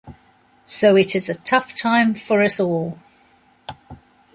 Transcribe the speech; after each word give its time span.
So 0.65 0.95
it 0.95 1.15
is 1.15 1.29
a 1.29 1.35
tough 1.35 1.75
time 1.75 2.15
for 2.15 2.41
us 2.41 2.59
all. 2.59 2.97